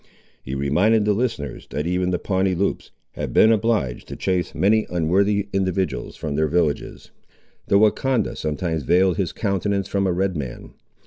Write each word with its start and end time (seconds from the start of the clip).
He 0.41 0.55
reminded 0.55 1.05
the 1.05 1.13
listeners 1.13 1.67
that 1.69 1.85
even 1.85 2.09
the 2.09 2.17
Pawnee 2.17 2.55
Loups 2.55 2.89
had 3.11 3.33
been 3.35 3.51
obliged 3.51 4.07
to 4.07 4.15
chase 4.15 4.55
many 4.55 4.87
unworthy 4.89 5.47
individuals 5.53 6.15
from 6.15 6.33
their 6.33 6.47
villages. 6.47 7.11
The 7.67 7.77
Wahcondah 7.77 8.35
sometimes 8.35 8.81
veiled 8.81 9.17
his 9.17 9.31
countenance 9.31 9.87
from 9.87 10.07
a 10.07 10.11
Red 10.11 10.35
man. 10.35 10.73